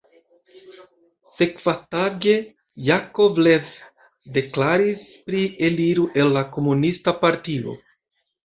[1.31, 2.33] Sekvatage
[2.87, 3.69] Jakovlev
[4.39, 7.79] deklaris pri eliro el la komunista partio.